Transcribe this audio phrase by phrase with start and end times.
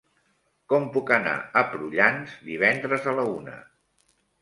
[0.73, 3.63] Com puc anar a Prullans divendres a la una?